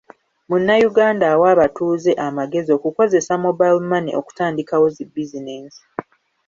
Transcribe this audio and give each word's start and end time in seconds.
Munnayuganda 0.49 1.25
awa 1.33 1.47
abatuuze 1.55 2.11
amagezi 2.27 2.69
okukozesa 2.77 3.33
mobile 3.45 3.79
money 3.91 4.11
okutandikawo 4.19 4.85
zi 4.95 5.03
bizinensi 5.13 5.81